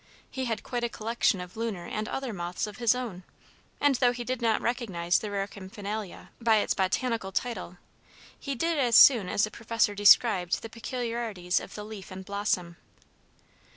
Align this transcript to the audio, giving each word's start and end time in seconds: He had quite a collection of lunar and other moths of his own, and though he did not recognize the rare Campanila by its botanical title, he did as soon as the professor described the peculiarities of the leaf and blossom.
He 0.31 0.45
had 0.45 0.63
quite 0.63 0.83
a 0.83 0.89
collection 0.89 1.39
of 1.39 1.55
lunar 1.55 1.85
and 1.85 2.07
other 2.09 2.33
moths 2.33 2.65
of 2.65 2.77
his 2.77 2.95
own, 2.95 3.21
and 3.79 3.93
though 3.97 4.13
he 4.13 4.23
did 4.23 4.41
not 4.41 4.59
recognize 4.59 5.19
the 5.19 5.29
rare 5.29 5.45
Campanila 5.45 6.29
by 6.41 6.55
its 6.55 6.73
botanical 6.73 7.31
title, 7.31 7.77
he 8.39 8.55
did 8.55 8.79
as 8.79 8.95
soon 8.95 9.29
as 9.29 9.43
the 9.43 9.51
professor 9.51 9.93
described 9.93 10.63
the 10.63 10.69
peculiarities 10.69 11.59
of 11.59 11.75
the 11.75 11.85
leaf 11.85 12.09
and 12.09 12.25
blossom. 12.25 12.77